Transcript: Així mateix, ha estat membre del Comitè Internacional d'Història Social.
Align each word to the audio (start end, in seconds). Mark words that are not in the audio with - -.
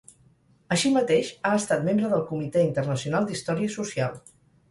Així 0.75 0.91
mateix, 0.95 1.27
ha 1.49 1.51
estat 1.57 1.83
membre 1.89 2.09
del 2.15 2.25
Comitè 2.31 2.65
Internacional 2.69 3.27
d'Història 3.29 3.77
Social. 3.79 4.19